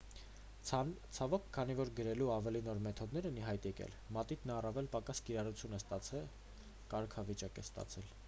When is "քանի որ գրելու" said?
1.57-2.29